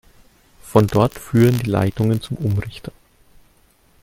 Von 0.63 0.87
dort 0.87 1.13
führen 1.13 1.59
die 1.59 1.69
Leitungen 1.69 2.23
zum 2.23 2.35
Umrichter. 2.37 2.91